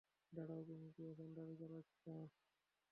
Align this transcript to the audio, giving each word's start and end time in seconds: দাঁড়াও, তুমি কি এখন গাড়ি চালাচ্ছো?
দাঁড়াও, 0.33 0.61
তুমি 0.63 0.87
কি 0.95 1.01
এখন 1.11 1.29
গাড়ি 1.37 1.53
চালাচ্ছো? 1.59 2.13